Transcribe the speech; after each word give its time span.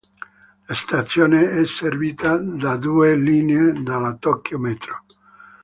La 0.67 0.73
stazione 0.73 1.59
è 1.59 1.65
servita 1.67 2.35
da 2.37 2.75
due 2.75 3.15
linee 3.15 3.83
della 3.83 4.15
Tokyo 4.15 4.57
Metro. 4.57 5.03